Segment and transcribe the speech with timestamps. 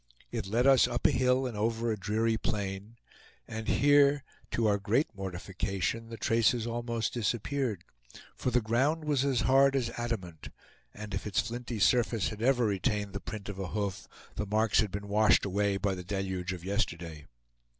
[0.31, 2.97] It led us up a hill and over a dreary plain;
[3.47, 7.83] and here, to our great mortification, the traces almost disappeared,
[8.35, 10.49] for the ground was hard as adamant;
[10.91, 14.79] and if its flinty surface had ever retained the print of a hoof, the marks
[14.79, 17.27] had been washed away by the deluge of yesterday.